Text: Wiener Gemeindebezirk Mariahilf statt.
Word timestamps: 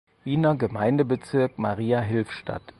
Wiener 0.23 0.55
Gemeindebezirk 0.55 1.59
Mariahilf 1.59 2.31
statt. 2.31 2.63